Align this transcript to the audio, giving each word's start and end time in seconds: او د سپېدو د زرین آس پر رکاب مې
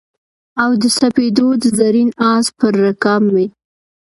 او 0.61 0.69
د 0.81 0.83
سپېدو 0.97 1.47
د 1.61 1.63
زرین 1.77 2.09
آس 2.33 2.45
پر 2.57 2.73
رکاب 2.85 3.21
مې 3.33 3.45